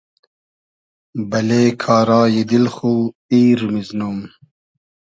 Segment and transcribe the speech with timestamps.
[1.29, 2.93] بئلې کارای دیل خو
[3.31, 4.19] ایر میزنوم